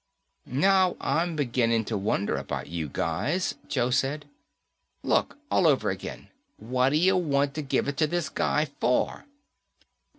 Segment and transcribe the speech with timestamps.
[0.47, 4.27] "Now I'm beginning to wonder about you guys," Joe said.
[5.03, 9.25] "Look, all over again, what'd'ya wanta give it to this guy for?"